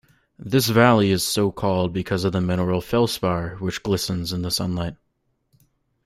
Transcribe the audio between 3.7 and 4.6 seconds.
glistens in the